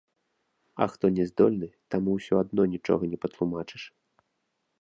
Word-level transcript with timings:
А 0.81 0.87
хто 0.93 1.05
не 1.17 1.25
здольны, 1.33 1.69
таму 1.95 2.09
ўсё 2.17 2.33
адно 2.45 2.61
нічога 2.75 3.03
не 3.15 3.23
патлумачыш. 3.27 3.83